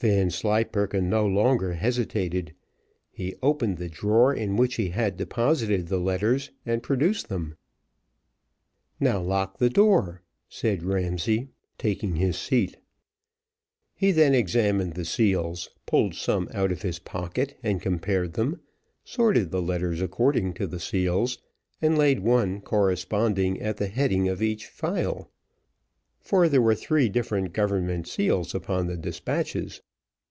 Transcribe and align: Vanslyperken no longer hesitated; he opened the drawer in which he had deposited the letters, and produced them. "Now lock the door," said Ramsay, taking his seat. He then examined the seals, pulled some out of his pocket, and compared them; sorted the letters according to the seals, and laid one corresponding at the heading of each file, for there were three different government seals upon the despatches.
Vanslyperken 0.00 1.08
no 1.08 1.26
longer 1.26 1.72
hesitated; 1.72 2.52
he 3.10 3.34
opened 3.42 3.78
the 3.78 3.88
drawer 3.88 4.34
in 4.34 4.54
which 4.54 4.74
he 4.74 4.90
had 4.90 5.16
deposited 5.16 5.88
the 5.88 5.96
letters, 5.98 6.50
and 6.66 6.82
produced 6.82 7.30
them. 7.30 7.56
"Now 9.00 9.22
lock 9.22 9.56
the 9.56 9.70
door," 9.70 10.20
said 10.46 10.82
Ramsay, 10.82 11.48
taking 11.78 12.16
his 12.16 12.36
seat. 12.36 12.76
He 13.94 14.12
then 14.12 14.34
examined 14.34 14.92
the 14.92 15.06
seals, 15.06 15.70
pulled 15.86 16.14
some 16.14 16.50
out 16.52 16.70
of 16.70 16.82
his 16.82 16.98
pocket, 16.98 17.56
and 17.62 17.80
compared 17.80 18.34
them; 18.34 18.60
sorted 19.04 19.50
the 19.50 19.62
letters 19.62 20.02
according 20.02 20.52
to 20.54 20.66
the 20.66 20.80
seals, 20.80 21.38
and 21.80 21.96
laid 21.96 22.20
one 22.20 22.60
corresponding 22.60 23.58
at 23.62 23.78
the 23.78 23.88
heading 23.88 24.28
of 24.28 24.42
each 24.42 24.66
file, 24.66 25.30
for 26.20 26.46
there 26.46 26.60
were 26.60 26.74
three 26.74 27.08
different 27.08 27.54
government 27.54 28.06
seals 28.06 28.54
upon 28.54 28.86
the 28.86 28.98
despatches. 28.98 29.80